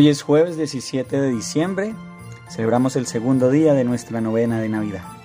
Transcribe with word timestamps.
Hoy 0.00 0.08
es 0.08 0.22
jueves 0.22 0.56
17 0.56 1.20
de 1.20 1.30
diciembre, 1.30 1.94
celebramos 2.48 2.96
el 2.96 3.04
segundo 3.04 3.50
día 3.50 3.74
de 3.74 3.84
nuestra 3.84 4.22
novena 4.22 4.58
de 4.58 4.70
Navidad. 4.70 5.19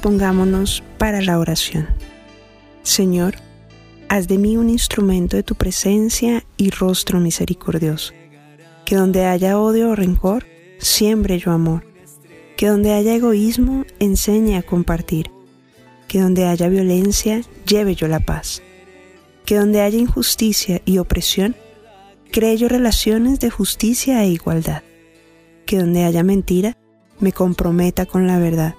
Dispongámonos 0.00 0.82
para 0.96 1.20
la 1.20 1.38
oración. 1.38 1.86
Señor, 2.82 3.34
haz 4.08 4.28
de 4.28 4.38
mí 4.38 4.56
un 4.56 4.70
instrumento 4.70 5.36
de 5.36 5.42
tu 5.42 5.56
presencia 5.56 6.42
y 6.56 6.70
rostro 6.70 7.20
misericordioso. 7.20 8.14
Que 8.86 8.96
donde 8.96 9.26
haya 9.26 9.58
odio 9.58 9.90
o 9.90 9.94
rencor, 9.94 10.46
siembre 10.78 11.38
yo 11.38 11.52
amor. 11.52 11.84
Que 12.56 12.68
donde 12.68 12.94
haya 12.94 13.14
egoísmo, 13.14 13.84
enseñe 13.98 14.56
a 14.56 14.62
compartir. 14.62 15.30
Que 16.08 16.20
donde 16.20 16.46
haya 16.46 16.70
violencia, 16.70 17.42
lleve 17.66 17.94
yo 17.94 18.08
la 18.08 18.20
paz. 18.20 18.62
Que 19.44 19.56
donde 19.56 19.82
haya 19.82 19.98
injusticia 19.98 20.80
y 20.86 20.96
opresión, 20.96 21.54
cree 22.32 22.56
yo 22.56 22.70
relaciones 22.70 23.38
de 23.38 23.50
justicia 23.50 24.24
e 24.24 24.28
igualdad. 24.28 24.82
Que 25.66 25.76
donde 25.76 26.04
haya 26.04 26.22
mentira, 26.22 26.78
me 27.18 27.32
comprometa 27.32 28.06
con 28.06 28.26
la 28.26 28.38
verdad 28.38 28.76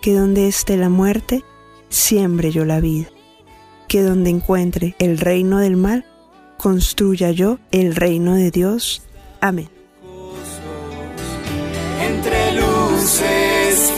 que 0.00 0.14
donde 0.14 0.48
esté 0.48 0.76
la 0.76 0.88
muerte, 0.88 1.44
siembre 1.88 2.50
yo 2.50 2.64
la 2.64 2.80
vida, 2.80 3.08
que 3.88 4.02
donde 4.02 4.30
encuentre 4.30 4.94
el 4.98 5.18
reino 5.18 5.58
del 5.58 5.76
mal, 5.76 6.06
construya 6.56 7.30
yo 7.30 7.58
el 7.70 7.94
reino 7.94 8.34
de 8.34 8.50
Dios. 8.50 9.02
Amén. 9.40 9.68
Entre 12.00 12.52
luces 12.52 13.92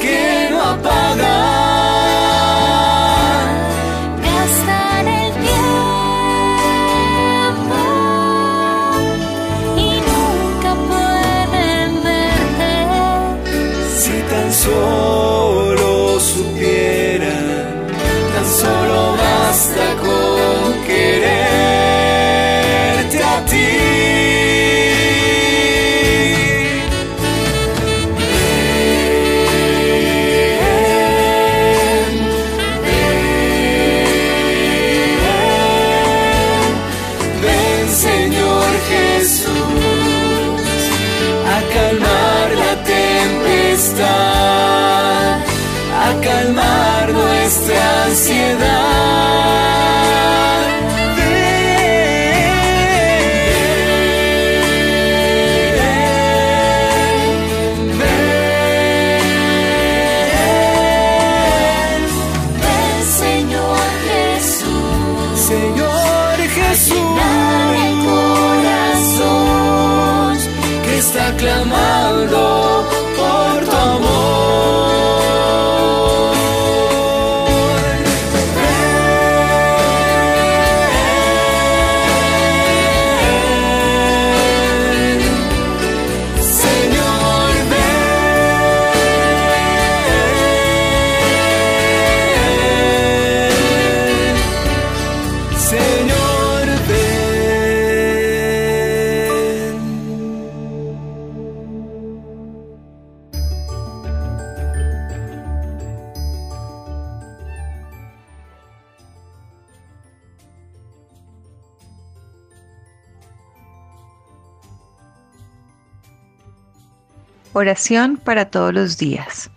Oración 117.54 118.16
para 118.16 118.46
todos 118.46 118.72
los 118.72 118.96
días. 118.96 119.50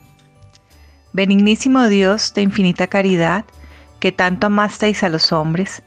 Benignísimo 1.14 1.88
Dios 1.88 2.34
de 2.34 2.42
infinita 2.42 2.88
caridad, 2.88 3.46
que 4.02 4.12
tanto 4.12 4.48
amasteis 4.48 5.02
a 5.02 5.08
los 5.08 5.32
hombres, 5.32 5.82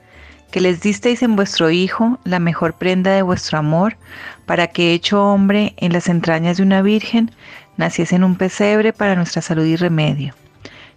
que 0.51 0.63
les 0.63 0.81
disteis 0.81 1.23
en 1.23 1.37
vuestro 1.37 1.71
Hijo 1.71 2.19
la 2.25 2.39
mejor 2.39 2.73
prenda 2.73 3.11
de 3.11 3.21
vuestro 3.21 3.59
amor, 3.59 3.99
para 4.47 4.69
que 4.69 4.95
hecho 4.95 5.23
hombre 5.23 5.75
en 5.77 5.93
las 5.93 6.09
entrañas 6.09 6.57
de 6.57 6.63
una 6.63 6.81
virgen, 6.81 7.31
naciese 7.77 8.17
en 8.17 8.25
un 8.25 8.37
pesebre 8.37 8.95
para 8.95 9.15
nuestra 9.15 9.43
salud 9.43 9.67
y 9.67 9.77
remedio. 9.77 10.35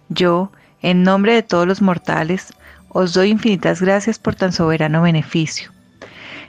Yo, 0.08 0.50
en 0.80 1.02
nombre 1.02 1.34
de 1.34 1.42
todos 1.42 1.66
los 1.66 1.82
mortales, 1.82 2.54
os 2.88 3.12
doy 3.12 3.28
infinitas 3.28 3.82
gracias 3.82 4.18
por 4.18 4.34
tan 4.34 4.50
soberano 4.50 5.02
beneficio. 5.02 5.71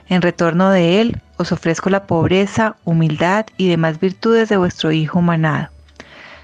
En 0.08 0.22
retorno 0.22 0.70
de 0.70 1.00
él, 1.00 1.20
os 1.36 1.52
ofrezco 1.52 1.90
la 1.90 2.06
pobreza, 2.06 2.76
humildad 2.84 3.46
y 3.56 3.68
demás 3.68 3.98
virtudes 3.98 4.48
de 4.48 4.56
vuestro 4.56 4.92
Hijo 4.92 5.18
humanado, 5.18 5.68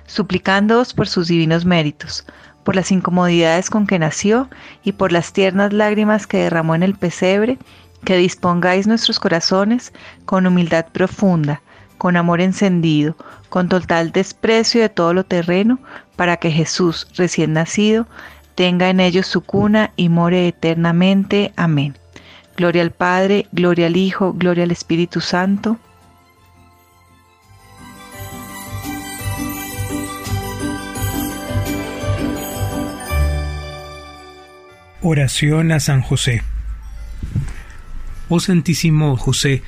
suplicándoos 0.07 0.95
por 0.95 1.09
sus 1.09 1.29
divinos 1.29 1.65
méritos, 1.65 2.25
por 2.65 2.75
las 2.75 2.91
incomodidades 2.91 3.71
con 3.71 3.87
que 3.87 3.99
nació 3.99 4.49
y 4.83 4.93
por 4.93 5.13
las 5.13 5.33
tiernas 5.33 5.73
lágrimas 5.73 6.27
que 6.27 6.39
derramó 6.39 6.75
en 6.75 6.83
el 6.83 6.95
pesebre, 6.95 7.59
que 8.05 8.17
dispongáis 8.17 8.87
nuestros 8.87 9.21
corazones 9.21 9.93
con 10.25 10.47
humildad 10.47 10.87
profunda, 10.87 11.61
con 11.99 12.17
amor 12.17 12.41
encendido, 12.41 13.15
con 13.51 13.69
total 13.69 14.11
desprecio 14.11 14.81
de 14.81 14.89
todo 14.89 15.13
lo 15.13 15.25
terreno, 15.25 15.79
para 16.17 16.39
que 16.39 16.51
Jesús, 16.51 17.07
recién 17.17 17.53
nacido, 17.53 18.07
tenga 18.55 18.89
en 18.89 19.01
ellos 19.01 19.27
su 19.27 19.43
cuna 19.43 19.93
y 19.97 20.09
more 20.09 20.49
eternamente. 20.49 21.53
Amén. 21.57 21.95
Gloria 22.61 22.83
al 22.83 22.91
Padre, 22.91 23.47
gloria 23.53 23.87
al 23.87 23.97
Hijo, 23.97 24.35
gloria 24.35 24.65
al 24.65 24.71
Espíritu 24.71 25.23
Santo. 25.23 25.79
Oración 35.01 35.73
a 35.73 35.81
San 35.81 36.03
José. 36.03 36.43
Oh 38.29 38.41
Santísimo 38.41 39.17
José, 39.17 39.63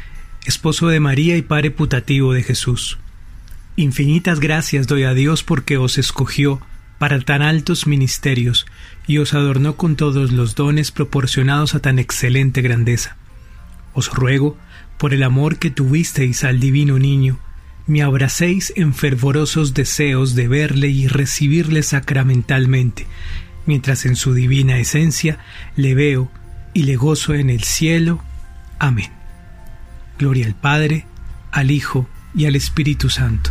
esposo 0.45 0.89
de 0.89 1.01
María 1.01 1.39
y 1.39 1.41
Padre 1.41 1.71
putativo 1.71 2.35
de 2.35 2.43
Jesús. 2.43 2.99
Infinitas 3.75 4.39
gracias 4.39 4.87
doy 4.87 5.05
a 5.05 5.15
Dios 5.15 5.43
porque 5.43 5.79
os 5.79 5.97
escogió 5.97 6.61
para 7.03 7.19
tan 7.19 7.43
altos 7.43 7.89
ministerios 7.89 8.65
y 9.09 9.19
os 9.19 9.35
adornó 9.35 9.75
con 9.75 9.97
todos 9.97 10.31
los 10.31 10.55
dones 10.55 10.93
proporcionados 10.93 11.75
a 11.75 11.81
tan 11.81 11.99
excelente 11.99 12.63
grandeza. 12.63 13.17
Os 13.93 14.09
ruego, 14.09 14.57
por 14.99 15.13
el 15.13 15.25
amor 15.25 15.59
que 15.59 15.73
tuvisteis 15.73 16.45
al 16.45 16.61
divino 16.61 17.01
niño, 17.01 17.41
me 17.89 18.03
abracéis 18.03 18.73
en 18.77 18.95
fervorosos 18.95 19.75
deseos 19.75 20.37
de 20.37 20.47
verle 20.47 20.91
y 20.91 21.09
recibirle 21.09 21.83
sacramentalmente, 21.83 23.09
mientras 23.67 24.07
en 24.07 24.15
su 24.15 24.33
divina 24.33 24.79
esencia 24.79 25.41
le 25.75 25.97
veo 25.97 26.31
y 26.73 26.85
le 26.85 26.95
gozo 26.95 27.35
en 27.35 27.51
el 27.51 27.65
cielo. 27.65 28.23
Amén. 28.79 29.11
Gloria 30.21 30.47
al 30.47 30.55
Padre, 30.55 31.07
al 31.51 31.73
Hijo 31.73 32.09
y 32.33 32.47
al 32.47 32.55
Espíritu 32.55 33.11
Santo 33.11 33.51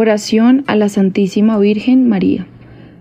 Oración 0.00 0.64
a 0.66 0.76
la 0.76 0.88
Santísima 0.88 1.58
Virgen 1.58 2.08
María. 2.08 2.46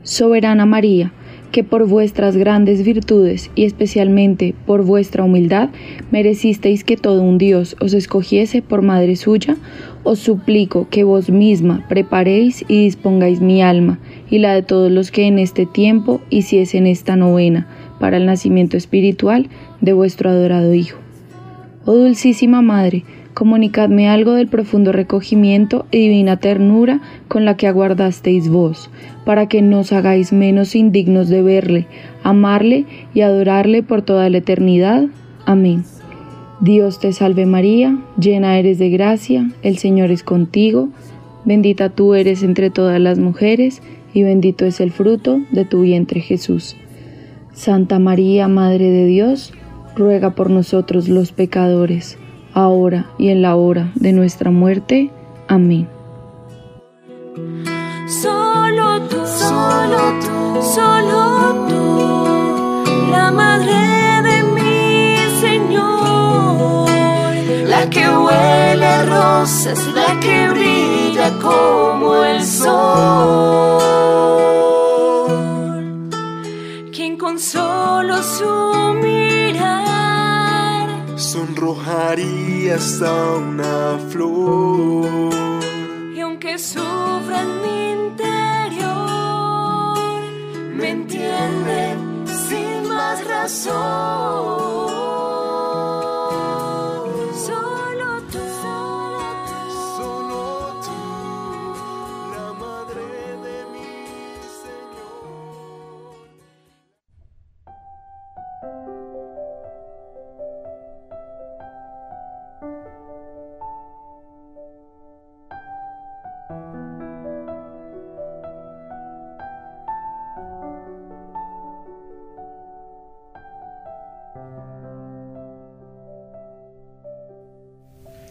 Soberana 0.03 0.65
María, 0.65 1.13
que 1.53 1.63
por 1.63 1.87
vuestras 1.87 2.35
grandes 2.35 2.83
virtudes 2.83 3.51
y 3.55 3.63
especialmente 3.63 4.53
por 4.65 4.83
vuestra 4.83 5.23
humildad 5.23 5.69
merecisteis 6.11 6.83
que 6.83 6.97
todo 6.97 7.21
un 7.21 7.37
Dios 7.37 7.77
os 7.79 7.93
escogiese 7.93 8.61
por 8.61 8.81
madre 8.81 9.15
suya, 9.15 9.55
os 10.03 10.19
suplico 10.19 10.89
que 10.89 11.05
vos 11.05 11.29
misma 11.29 11.85
preparéis 11.87 12.65
y 12.67 12.83
dispongáis 12.83 13.39
mi 13.39 13.61
alma 13.61 13.97
y 14.29 14.39
la 14.39 14.53
de 14.53 14.63
todos 14.63 14.91
los 14.91 15.09
que 15.09 15.25
en 15.25 15.39
este 15.39 15.65
tiempo 15.65 16.19
hiciesen 16.29 16.85
esta 16.85 17.15
novena 17.15 17.65
para 18.01 18.17
el 18.17 18.25
nacimiento 18.25 18.75
espiritual 18.75 19.47
de 19.79 19.93
vuestro 19.93 20.31
adorado 20.31 20.73
Hijo. 20.73 20.99
Oh 21.85 21.93
Dulcísima 21.93 22.61
Madre, 22.61 23.05
comunicadme 23.39 24.10
algo 24.10 24.34
del 24.34 24.50
profundo 24.50 24.91
recogimiento 24.91 25.86
y 25.91 26.00
divina 26.00 26.36
ternura 26.41 27.00
con 27.29 27.46
la 27.46 27.55
que 27.55 27.67
aguardasteis 27.67 28.50
vos, 28.50 28.89
para 29.24 29.48
que 29.48 29.62
nos 29.62 29.93
hagáis 29.93 30.34
menos 30.34 30.75
indignos 30.75 31.29
de 31.29 31.41
verle, 31.41 31.88
amarle 32.22 32.86
y 33.13 33.22
adorarle 33.22 33.81
por 33.81 34.01
toda 34.01 34.29
la 34.29 34.39
eternidad. 34.39 35.05
Amén. 35.46 35.86
Dios 36.60 37.00
te 37.00 37.13
salve 37.13 37.46
María, 37.46 37.98
llena 38.19 38.60
eres 38.60 38.77
de 38.77 38.89
gracia, 38.89 39.50
el 39.62 39.77
Señor 39.77 40.12
es 40.12 40.24
contigo, 40.24 40.89
bendita 41.46 41.88
tú 41.88 42.15
eres 42.15 42.43
entre 42.43 42.69
todas 42.69 43.00
las 43.00 43.19
mujeres, 43.19 43.81
y 44.13 44.24
bendito 44.24 44.65
es 44.65 44.81
el 44.81 44.91
fruto 44.91 45.39
de 45.53 45.63
tu 45.63 45.84
vientre 45.84 46.19
Jesús. 46.19 46.75
Santa 47.53 48.00
María, 48.00 48.50
Madre 48.50 48.89
de 48.89 49.05
Dios, 49.05 49.53
ruega 49.96 50.31
por 50.31 50.50
nosotros 50.50 51.08
los 51.08 51.31
pecadores, 51.31 52.17
ahora 52.59 53.05
y 53.17 53.29
en 53.29 53.41
la 53.41 53.55
hora 53.55 53.91
de 53.95 54.11
nuestra 54.13 54.51
muerte. 54.51 55.09
Amén. 55.47 55.87
Solo 58.21 59.01
tú, 59.09 59.17
solo 59.25 59.97
tú, 60.23 60.61
solo 60.75 61.65
tú, 61.69 62.83
la 63.11 63.31
madre 63.31 63.73
de 64.27 64.43
mi 64.55 65.17
Señor, 65.39 66.89
la 67.67 67.89
que 67.89 68.09
huele 68.09 68.85
a 68.85 69.05
rosas, 69.05 69.79
la 69.93 70.19
que 70.19 70.49
brilla 70.49 71.31
como 71.41 72.23
el 72.23 72.43
sol, 72.43 73.79
quien 76.91 77.17
con 77.17 77.39
solo 77.39 78.21
su 78.21 78.78
mirar 81.39 81.39
sonrojaría 81.39 82.75
hasta 82.75 83.38
una 83.38 83.98
flor. 84.10 85.34
Y 86.15 86.19
aunque 86.19 86.58
sufra 86.58 87.41
en 87.41 87.62
mi 87.62 87.91
interior, 87.91 88.89
me 90.75 90.89
entiende 90.89 91.96
sin 92.48 92.89
más 92.89 93.25
razón. 93.25 95.38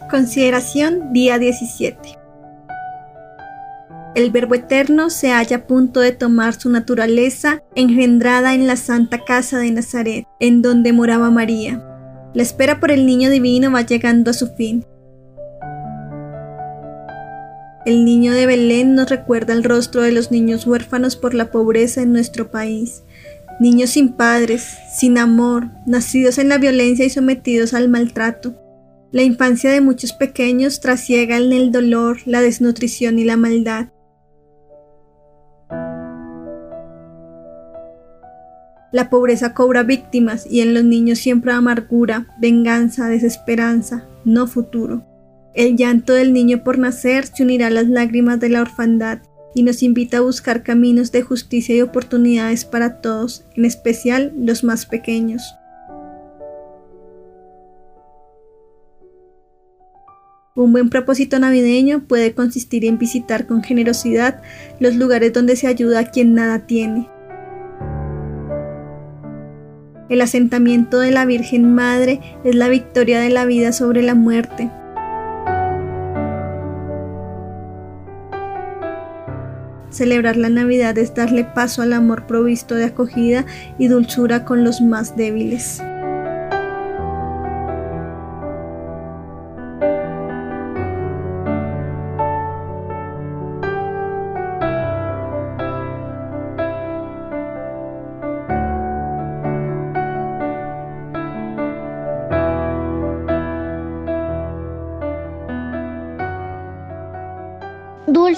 Consideración 0.09 1.13
día 1.13 1.37
17. 1.37 2.17
El 4.15 4.31
Verbo 4.31 4.55
Eterno 4.55 5.11
se 5.11 5.29
halla 5.29 5.57
a 5.57 5.67
punto 5.67 5.99
de 5.99 6.11
tomar 6.11 6.59
su 6.59 6.71
naturaleza 6.71 7.61
engendrada 7.75 8.55
en 8.55 8.65
la 8.65 8.75
santa 8.75 9.23
casa 9.23 9.59
de 9.59 9.69
Nazaret, 9.69 10.25
en 10.39 10.63
donde 10.63 10.93
moraba 10.93 11.29
María. 11.29 11.85
La 12.33 12.41
espera 12.41 12.79
por 12.79 12.89
el 12.89 13.05
niño 13.05 13.29
divino 13.29 13.71
va 13.71 13.83
llegando 13.83 14.31
a 14.31 14.33
su 14.33 14.47
fin. 14.55 14.83
El 17.85 18.03
niño 18.03 18.33
de 18.33 18.47
Belén 18.47 18.95
nos 18.95 19.11
recuerda 19.11 19.53
el 19.53 19.63
rostro 19.63 20.01
de 20.01 20.11
los 20.11 20.31
niños 20.31 20.65
huérfanos 20.65 21.17
por 21.17 21.35
la 21.35 21.51
pobreza 21.51 22.01
en 22.01 22.13
nuestro 22.13 22.49
país. 22.49 23.03
Niños 23.59 23.91
sin 23.91 24.13
padres, 24.13 24.75
sin 24.91 25.19
amor, 25.19 25.67
nacidos 25.85 26.39
en 26.39 26.49
la 26.49 26.57
violencia 26.57 27.05
y 27.05 27.11
sometidos 27.11 27.75
al 27.75 27.89
maltrato. 27.89 28.55
La 29.11 29.23
infancia 29.23 29.71
de 29.71 29.81
muchos 29.81 30.13
pequeños 30.13 30.81
trasiega 30.81 31.37
en 31.37 31.51
el 31.51 31.71
dolor, 31.71 32.19
la 32.25 32.41
desnutrición 32.41 33.17
y 33.17 33.23
la 33.23 33.37
maldad. 33.37 33.87
La 38.91 39.09
pobreza 39.09 39.55
cobra 39.55 39.81
víctimas 39.81 40.45
y 40.47 40.61
en 40.61 40.75
los 40.75 40.83
niños 40.83 41.17
siempre 41.17 41.51
amargura, 41.51 42.27
venganza, 42.39 43.07
desesperanza, 43.07 44.07
no 44.25 44.45
futuro. 44.45 45.03
El 45.55 45.75
llanto 45.75 46.13
del 46.13 46.31
niño 46.31 46.63
por 46.63 46.77
nacer 46.77 47.25
se 47.25 47.41
unirá 47.41 47.67
a 47.67 47.71
las 47.71 47.87
lágrimas 47.87 48.39
de 48.39 48.49
la 48.49 48.61
orfandad 48.61 49.19
y 49.55 49.63
nos 49.63 49.81
invita 49.81 50.17
a 50.17 50.21
buscar 50.21 50.61
caminos 50.61 51.11
de 51.11 51.23
justicia 51.23 51.75
y 51.75 51.81
oportunidades 51.81 52.63
para 52.63 53.01
todos, 53.01 53.43
en 53.55 53.65
especial 53.65 54.33
los 54.37 54.63
más 54.63 54.85
pequeños. 54.85 55.55
Un 60.55 60.71
buen 60.71 60.89
propósito 60.89 61.37
navideño 61.37 62.01
puede 62.07 62.33
consistir 62.33 62.83
en 62.85 62.97
visitar 62.97 63.45
con 63.45 63.63
generosidad 63.63 64.41
los 64.79 64.95
lugares 64.95 65.31
donde 65.31 65.55
se 65.55 65.67
ayuda 65.67 65.99
a 65.99 66.11
quien 66.11 66.33
nada 66.33 66.65
tiene. 66.65 67.07
El 70.09 70.21
asentamiento 70.21 70.99
de 70.99 71.11
la 71.11 71.25
Virgen 71.25 71.75
Madre 71.75 72.19
es 72.43 72.55
la 72.55 72.67
victoria 72.67 73.19
de 73.19 73.29
la 73.29 73.45
vida 73.45 73.71
sobre 73.71 74.01
la 74.01 74.15
muerte. 74.15 74.71
Celebrar 79.91 80.35
la 80.35 80.49
Navidad 80.49 80.97
es 80.97 81.13
darle 81.13 81.43
paso 81.43 81.83
al 81.83 81.93
amor 81.93 82.25
provisto 82.25 82.73
de 82.73 82.85
acogida 82.85 83.45
y 83.77 83.87
dulzura 83.87 84.45
con 84.45 84.63
los 84.63 84.81
más 84.81 85.15
débiles. 85.15 85.79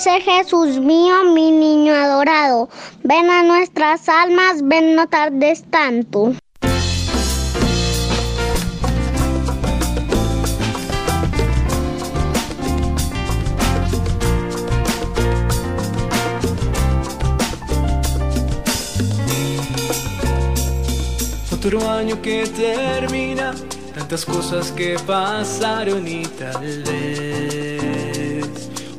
Dulce 0.03 0.21
Jesús 0.21 0.79
mío, 0.79 1.25
mi 1.25 1.51
niño 1.51 1.93
adorado, 1.93 2.69
ven 3.03 3.29
a 3.29 3.43
nuestras 3.43 4.09
almas, 4.09 4.63
ven 4.63 4.95
no 4.95 5.07
tardes 5.07 5.63
tanto. 5.69 6.33
Otro 21.51 21.87
año 21.91 22.19
que 22.23 22.47
termina, 22.47 23.53
tantas 23.93 24.25
cosas 24.25 24.71
que 24.71 24.97
pasaron 25.05 26.07
y 26.07 26.23
tal 26.23 26.81
vez 26.81 27.70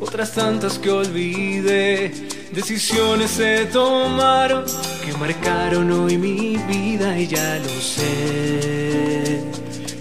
otras 0.02 0.32
tantas 0.32 0.78
que 0.78 0.90
olvidé. 0.90 2.10
Decisiones 2.52 3.30
se 3.30 3.66
tomaron 3.66 4.64
que 5.04 5.12
marcaron 5.16 5.90
hoy 5.92 6.18
mi 6.18 6.56
vida 6.68 7.18
y 7.18 7.26
ya 7.28 7.58
lo 7.58 7.68
sé. 7.80 9.40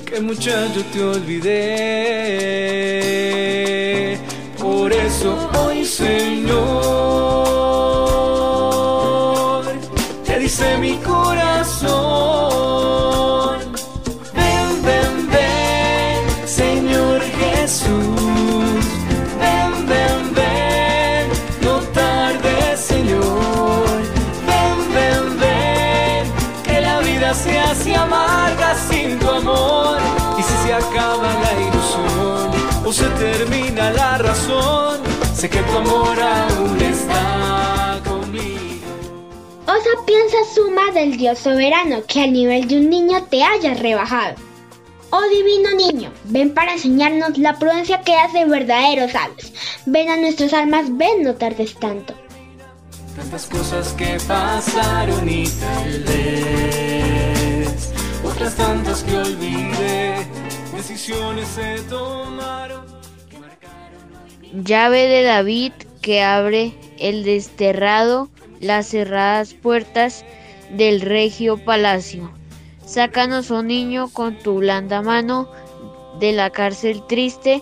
Que 0.06 0.20
muchacho 0.20 0.84
te 0.92 1.04
olvidé. 1.04 1.62
Por 4.60 4.92
eso 4.92 5.50
hoy, 5.60 5.86
Señor, 5.86 7.61
o 32.92 32.94
se 32.94 33.08
termina 33.12 33.90
la 33.92 34.18
razón, 34.18 35.00
sé 35.34 35.50
que 35.50 35.62
tu 35.64 35.78
amor 35.78 36.18
aún 36.20 36.78
está 36.82 38.02
conmigo. 38.04 38.92
Osa 39.66 39.94
piensa 40.06 40.38
suma 40.54 40.92
del 40.92 41.16
Dios 41.16 41.40
soberano 41.40 42.04
que 42.06 42.22
al 42.22 42.34
nivel 42.34 42.68
de 42.68 42.80
un 42.80 42.90
niño 42.90 43.24
te 43.30 43.44
haya 43.44 43.76
rebajado. 43.76 44.36
Oh 45.10 45.24
divino 45.30 45.74
niño, 45.74 46.12
ven 46.26 46.54
para 46.54 46.74
enseñarnos 46.74 47.38
la 47.38 47.58
prudencia 47.58 48.02
que 48.02 48.18
hace 48.18 48.44
verdaderos 48.44 49.14
sabios. 49.14 49.54
Ven 49.86 50.10
a 50.10 50.18
nuestras 50.18 50.54
almas, 50.54 50.86
ven 50.98 51.24
no 51.24 51.36
tardes 51.36 51.76
tanto. 51.76 52.14
Tantas 53.16 53.46
cosas 53.46 53.94
que 53.94 54.18
pasaron 54.28 55.30
y 55.30 55.48
tal 55.48 56.04
vez 56.04 57.94
otras 58.26 58.54
tantas 58.56 59.02
que 59.04 59.16
olvidé. 59.16 60.21
Decisiones 60.82 61.48
se 61.48 61.80
tomaron. 61.84 62.84
Llave 64.64 65.06
de 65.06 65.22
David 65.22 65.74
que 66.02 66.24
abre 66.24 66.74
el 66.98 67.24
desterrado, 67.24 68.30
las 68.60 68.88
cerradas 68.88 69.54
puertas 69.54 70.26
del 70.72 71.02
regio 71.02 71.64
palacio. 71.64 72.32
Sácanos, 72.84 73.52
oh 73.52 73.62
niño, 73.62 74.10
con 74.12 74.40
tu 74.40 74.56
blanda 74.56 75.04
mano 75.04 75.52
de 76.20 76.32
la 76.32 76.50
cárcel 76.50 77.04
triste 77.08 77.62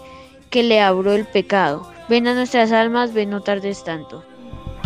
que 0.50 0.64
le 0.64 0.80
abrió 0.80 1.12
el 1.12 1.26
pecado. 1.26 1.92
Ven 2.08 2.26
a 2.26 2.34
nuestras 2.34 2.72
almas, 2.72 3.12
ven 3.12 3.32
no 3.32 3.42
tardes 3.42 3.84
tanto. 3.84 4.24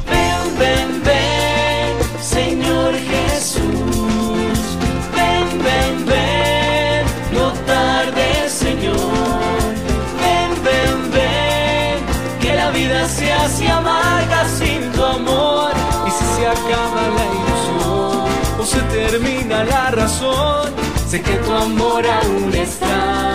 Ven, 0.10 0.58
ven, 0.58 1.04
ven, 1.04 2.20
Señor 2.20 2.96
Jesús. 2.96 3.62
Ven, 5.16 5.64
ven, 5.64 6.06
ven, 6.08 6.33
vida 13.44 13.50
se 13.50 13.66
hace 13.66 13.68
amarga 13.68 14.46
sin 14.48 14.92
tu 14.92 15.04
amor. 15.04 15.72
Y 16.08 16.12
si 16.12 16.26
se 16.36 16.48
acaba 16.48 17.02
la 17.16 17.26
ilusión 17.36 18.60
o 18.60 18.66
se 18.66 18.82
termina 18.82 19.64
la 19.64 19.92
razón, 19.92 20.72
sé 21.08 21.22
que 21.22 21.34
tu 21.38 21.52
amor 21.52 22.04
aún 22.06 22.54
está. 22.54 23.30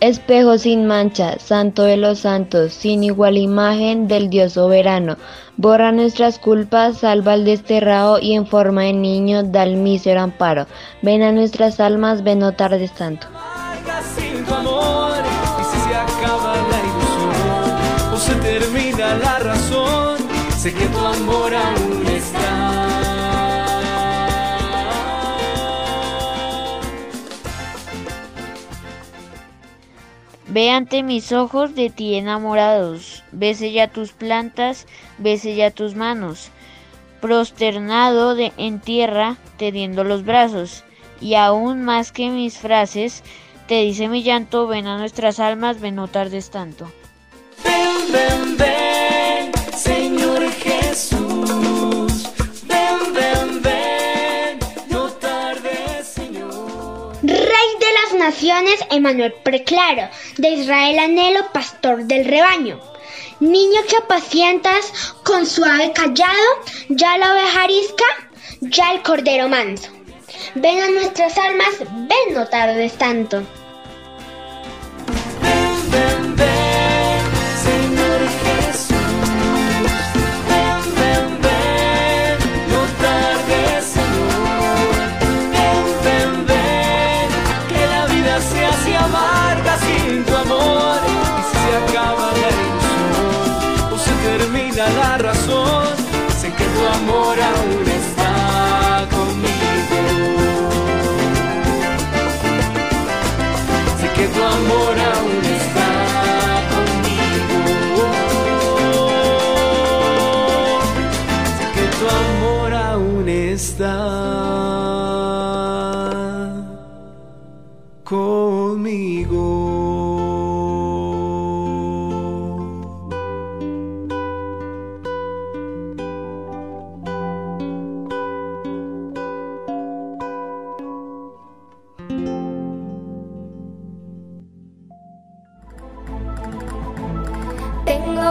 Espejo 0.00 0.58
sin 0.58 0.86
mancha, 0.86 1.40
santo 1.40 1.82
de 1.82 1.96
los 1.96 2.20
santos, 2.20 2.72
sin 2.72 3.02
igual 3.02 3.36
imagen 3.36 4.06
del 4.06 4.30
Dios 4.30 4.52
soberano. 4.52 5.16
Borra 5.56 5.90
nuestras 5.90 6.38
culpas, 6.38 6.98
salva 6.98 7.32
al 7.32 7.44
desterrado 7.44 8.20
y 8.20 8.34
en 8.34 8.46
forma 8.46 8.82
de 8.82 8.92
niño 8.92 9.42
da 9.42 9.64
el 9.64 9.76
mísero 9.76 10.20
amparo. 10.20 10.68
Ven 11.02 11.22
a 11.22 11.32
nuestras 11.32 11.80
almas, 11.80 12.22
ven 12.22 12.38
no 12.38 12.52
tardes 12.52 12.92
tanto. 12.92 13.26
La 19.16 19.38
razón, 19.38 20.18
sé 20.56 20.72
que 20.74 20.86
tu 20.86 20.98
amor 20.98 21.54
aún 21.54 22.06
está. 22.06 22.98
Ve 30.50 30.70
ante 30.70 31.02
mis 31.02 31.32
ojos 31.32 31.74
de 31.74 31.90
ti 31.90 32.14
enamorados, 32.14 33.22
bese 33.32 33.70
ya 33.70 33.88
tus 33.88 34.12
plantas, 34.12 34.86
bese 35.18 35.54
ya 35.54 35.70
tus 35.70 35.94
manos, 35.94 36.50
prosternado 37.20 38.34
en 38.38 38.80
tierra, 38.80 39.36
tendiendo 39.58 40.04
los 40.04 40.24
brazos, 40.24 40.84
y 41.20 41.34
aún 41.34 41.84
más 41.84 42.12
que 42.12 42.30
mis 42.30 42.56
frases, 42.56 43.22
te 43.66 43.82
dice 43.82 44.08
mi 44.08 44.22
llanto, 44.22 44.66
ven 44.66 44.86
a 44.86 44.96
nuestras 44.96 45.38
almas, 45.38 45.80
ven 45.80 45.96
no 45.96 46.08
tardes 46.08 46.50
tanto. 46.50 46.90
Naciones, 58.28 58.78
Emanuel 58.90 59.32
Preclaro, 59.42 60.10
de 60.36 60.50
Israel 60.50 60.98
anhelo, 60.98 61.50
pastor 61.52 62.04
del 62.04 62.24
rebaño. 62.26 62.78
Niño 63.40 63.80
que 63.88 63.96
apacientas 63.96 64.92
con 65.24 65.46
suave 65.46 65.92
callado, 65.92 66.48
ya 66.88 67.16
la 67.16 67.32
oveja 67.32 67.62
arisca, 67.62 68.04
ya 68.60 68.92
el 68.92 69.02
cordero 69.02 69.48
manso. 69.48 69.90
Ven 70.54 70.82
a 70.82 70.90
nuestras 70.90 71.38
almas, 71.38 71.78
ven 71.80 72.34
no 72.34 72.46
tardes 72.48 72.98
tanto. 72.98 73.42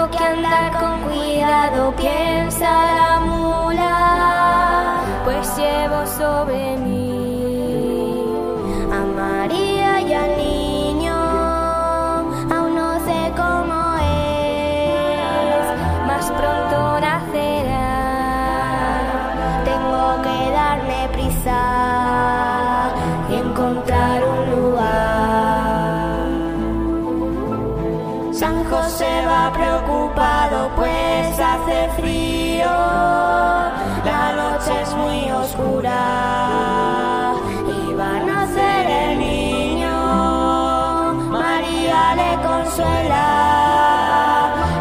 Que 0.06 0.24
andar 0.24 0.72
con 0.80 1.02
cuidado, 1.02 1.94
piensa 1.96 2.70
la 2.96 3.20
mula, 3.20 5.02
pues 5.26 5.58
llevo 5.58 6.06
sobre 6.06 6.78
mí 6.78 6.87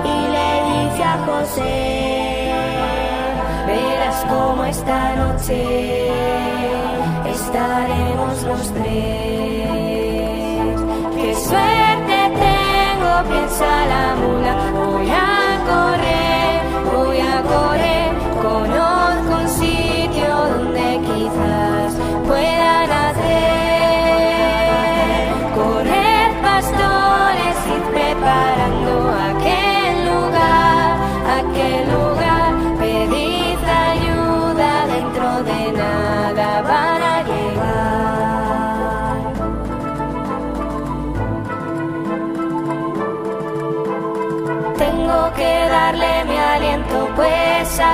y 0.05 0.17
le 0.35 0.51
dice 0.71 1.03
a 1.03 1.19
José, 1.25 2.51
verás 3.67 4.25
cómo 4.29 4.65
esta 4.65 5.17
noche 5.17 6.06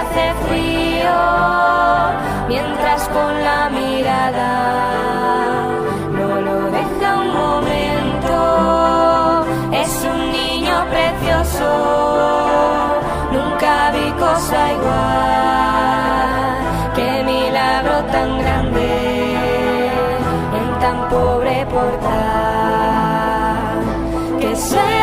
hace 0.00 0.24
frío, 0.46 1.18
mientras 2.48 3.00
con 3.08 3.32
la 3.48 3.60
mirada 3.70 4.52
no 6.18 6.28
lo 6.40 6.58
deja 6.78 7.08
un 7.24 7.30
momento. 7.42 8.36
Es 9.82 9.92
un 10.12 10.20
niño 10.32 10.76
precioso, 10.94 11.70
nunca 13.32 13.72
vi 13.94 14.06
cosa 14.24 14.58
igual. 14.78 16.54
Qué 16.96 17.10
milagro 17.24 17.96
tan 18.14 18.30
grande 18.38 18.88
en 20.58 20.66
tan 20.80 20.98
pobre 21.08 21.56
portal. 21.66 23.02
Qué 24.40 24.50
suerte 24.56 25.01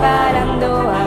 y 0.00 0.02
preparando 0.02 0.99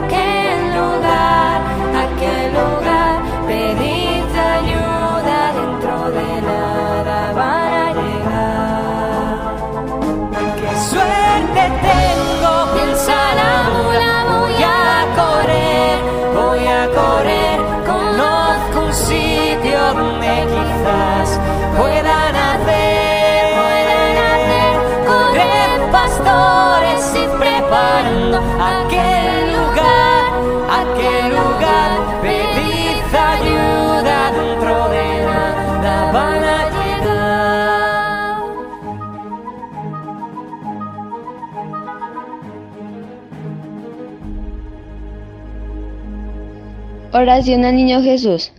Oración 47.15 47.63
al 47.63 47.75
Niño 47.75 48.01
Jesús. 48.01 48.51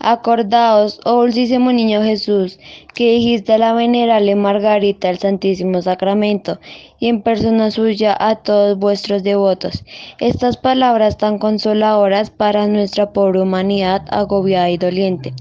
Acordaos, 0.00 0.98
oh 1.04 1.20
dulcísimo 1.20 1.70
Niño 1.70 2.02
Jesús, 2.02 2.58
que 2.92 3.12
dijiste 3.12 3.52
a 3.52 3.58
la 3.58 3.72
venerable 3.72 4.34
Margarita 4.34 5.10
el 5.10 5.20
Santísimo 5.20 5.80
Sacramento 5.80 6.58
y 6.98 7.06
en 7.06 7.22
persona 7.22 7.70
suya 7.70 8.16
a 8.18 8.34
todos 8.34 8.76
vuestros 8.80 9.22
devotos. 9.22 9.84
Estas 10.18 10.56
palabras 10.56 11.18
tan 11.18 11.38
consoladoras 11.38 12.30
para 12.30 12.66
nuestra 12.66 13.12
pobre 13.12 13.42
humanidad 13.42 14.02
agobiada 14.10 14.70
y 14.70 14.76
doliente. 14.76 15.32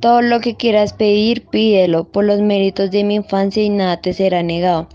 Todo 0.00 0.22
lo 0.22 0.40
que 0.40 0.56
quieras 0.56 0.94
pedir, 0.94 1.44
pídelo, 1.48 2.04
por 2.04 2.24
los 2.24 2.40
méritos 2.40 2.90
de 2.90 3.04
mi 3.04 3.16
infancia 3.16 3.62
y 3.62 3.68
nada 3.68 4.00
te 4.00 4.14
será 4.14 4.42
negado. 4.42 4.88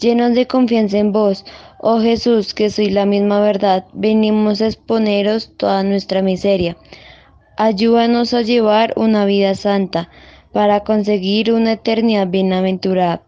Llenos 0.00 0.34
de 0.34 0.46
confianza 0.46 0.98
en 0.98 1.12
vos, 1.12 1.46
Oh 1.80 2.00
Jesús, 2.00 2.54
que 2.54 2.70
soy 2.70 2.90
la 2.90 3.06
misma 3.06 3.40
verdad, 3.40 3.84
venimos 3.92 4.60
a 4.60 4.66
exponeros 4.66 5.56
toda 5.56 5.84
nuestra 5.84 6.22
miseria. 6.22 6.76
Ayúdanos 7.56 8.34
a 8.34 8.42
llevar 8.42 8.94
una 8.96 9.24
vida 9.26 9.54
santa 9.54 10.10
para 10.52 10.80
conseguir 10.80 11.52
una 11.52 11.72
eternidad 11.72 12.26
bienaventurada. 12.26 13.22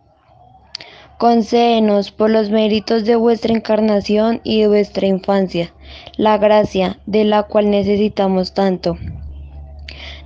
Concédenos 1.16 2.10
por 2.10 2.30
los 2.30 2.50
méritos 2.50 3.04
de 3.04 3.14
vuestra 3.14 3.54
encarnación 3.54 4.40
y 4.42 4.62
de 4.62 4.66
vuestra 4.66 5.06
infancia, 5.06 5.72
la 6.16 6.36
gracia 6.38 6.98
de 7.06 7.24
la 7.24 7.44
cual 7.44 7.70
necesitamos 7.70 8.52
tanto. 8.52 8.98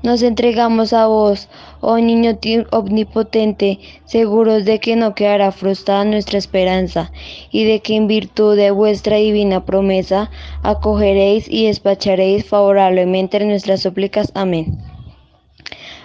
Nos 0.05 0.23
entregamos 0.23 0.93
a 0.93 1.07
vos, 1.07 1.49
oh 1.81 1.97
niño 1.97 2.33
omnipotente, 2.73 3.79
seguros 4.05 4.67
de 4.67 4.79
que 4.79 4.97
no 4.97 5.15
quedará 5.15 5.51
frustrada 5.51 6.05
nuestra 6.05 6.37
esperanza, 6.37 7.11
y 7.51 7.65
de 7.65 7.81
que 7.81 7.97
en 7.97 8.07
virtud 8.07 8.55
de 8.55 8.71
vuestra 8.71 9.17
divina 9.17 9.65
promesa 9.65 10.31
acogeréis 10.63 11.47
y 11.49 11.69
despacharéis 11.69 12.45
favorablemente 12.45 13.43
nuestras 13.47 13.81
súplicas. 13.81 14.31
Amén. 14.35 14.94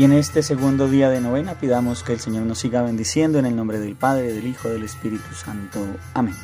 Y 0.00 0.04
en 0.04 0.12
este 0.12 0.42
segundo 0.42 0.88
día 0.88 1.10
de 1.10 1.20
novena 1.20 1.56
pidamos 1.56 2.02
que 2.02 2.14
el 2.14 2.20
Señor 2.20 2.44
nos 2.44 2.60
siga 2.60 2.80
bendiciendo 2.80 3.38
en 3.38 3.44
el 3.44 3.54
nombre 3.54 3.78
del 3.78 3.96
Padre, 3.96 4.32
del 4.32 4.46
Hijo, 4.46 4.70
del 4.70 4.82
Espíritu 4.82 5.34
Santo. 5.34 5.86
Amén. 6.14 6.34